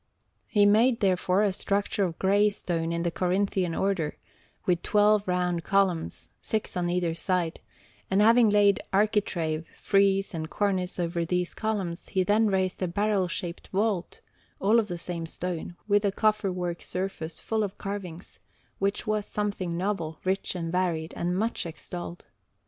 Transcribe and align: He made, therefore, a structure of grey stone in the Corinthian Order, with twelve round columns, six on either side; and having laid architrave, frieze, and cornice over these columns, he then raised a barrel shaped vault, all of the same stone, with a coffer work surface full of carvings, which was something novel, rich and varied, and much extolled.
He 0.47 0.65
made, 0.65 0.99
therefore, 0.99 1.43
a 1.43 1.53
structure 1.53 2.03
of 2.03 2.17
grey 2.17 2.49
stone 2.49 2.91
in 2.91 3.03
the 3.03 3.11
Corinthian 3.11 3.75
Order, 3.75 4.17
with 4.65 4.81
twelve 4.81 5.27
round 5.27 5.63
columns, 5.63 6.29
six 6.41 6.75
on 6.75 6.89
either 6.89 7.13
side; 7.13 7.59
and 8.09 8.19
having 8.19 8.49
laid 8.49 8.81
architrave, 8.91 9.67
frieze, 9.79 10.33
and 10.33 10.49
cornice 10.49 10.99
over 10.99 11.23
these 11.23 11.53
columns, 11.53 12.09
he 12.09 12.23
then 12.23 12.47
raised 12.47 12.81
a 12.81 12.87
barrel 12.87 13.27
shaped 13.27 13.67
vault, 13.67 14.21
all 14.59 14.79
of 14.79 14.87
the 14.87 14.97
same 14.97 15.27
stone, 15.27 15.75
with 15.87 16.03
a 16.03 16.11
coffer 16.11 16.51
work 16.51 16.81
surface 16.81 17.39
full 17.39 17.61
of 17.61 17.77
carvings, 17.77 18.39
which 18.79 19.05
was 19.05 19.27
something 19.27 19.77
novel, 19.77 20.17
rich 20.23 20.55
and 20.55 20.71
varied, 20.71 21.13
and 21.15 21.37
much 21.37 21.63
extolled. 21.63 22.25